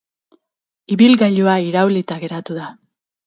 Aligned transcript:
Ibilgailua 0.95 1.55
iraulita 1.67 2.19
geratu 2.27 2.57
da. 2.63 2.71